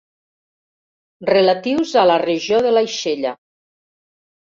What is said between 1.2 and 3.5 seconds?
Relatius a la regió de l'aixella.